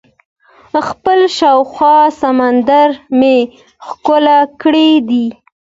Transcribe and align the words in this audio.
خپل 0.87 1.19
شاوخوا 1.37 1.97
سمندر 2.21 2.89
مې 3.19 3.37
ښکل 3.87 4.25
کړی 4.61 4.89
دئ. 5.07 5.27